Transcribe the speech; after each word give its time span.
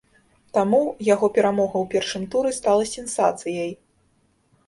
Таму, 0.57 0.79
яго 1.13 1.27
перамога 1.35 1.75
ў 1.83 1.91
першым 1.93 2.25
туры 2.35 2.49
стала 2.59 2.83
сенсацыяй. 2.95 3.69